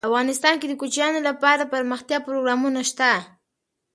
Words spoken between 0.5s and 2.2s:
کې د کوچیانو لپاره دپرمختیا